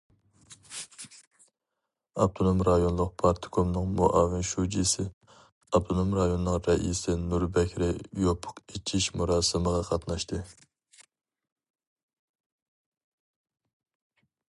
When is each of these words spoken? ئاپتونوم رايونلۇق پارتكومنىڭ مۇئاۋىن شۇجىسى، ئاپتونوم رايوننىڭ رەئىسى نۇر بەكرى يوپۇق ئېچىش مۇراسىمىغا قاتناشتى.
ئاپتونوم 2.23 2.61
رايونلۇق 2.67 3.09
پارتكومنىڭ 3.23 3.91
مۇئاۋىن 3.99 4.47
شۇجىسى، 4.51 5.03
ئاپتونوم 5.35 6.15
رايوننىڭ 6.19 6.57
رەئىسى 6.69 7.17
نۇر 7.25 7.45
بەكرى 7.59 7.89
يوپۇق 8.25 8.61
ئېچىش 8.63 9.09
مۇراسىمىغا 9.21 9.83
قاتناشتى. 9.91 10.39